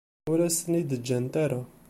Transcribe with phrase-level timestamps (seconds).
[0.31, 1.61] Ur as-ten-id-ǧǧant ara.